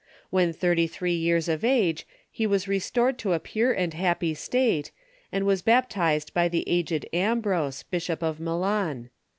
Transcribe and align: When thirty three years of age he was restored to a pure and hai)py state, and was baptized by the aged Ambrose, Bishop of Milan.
When 0.31 0.51
thirty 0.51 0.87
three 0.87 1.13
years 1.13 1.47
of 1.47 1.63
age 1.63 2.07
he 2.31 2.47
was 2.47 2.67
restored 2.67 3.19
to 3.19 3.33
a 3.33 3.39
pure 3.39 3.71
and 3.71 3.93
hai)py 3.93 4.35
state, 4.35 4.89
and 5.31 5.45
was 5.45 5.61
baptized 5.61 6.33
by 6.33 6.47
the 6.47 6.67
aged 6.67 7.05
Ambrose, 7.13 7.83
Bishop 7.83 8.23
of 8.23 8.39
Milan. 8.39 9.11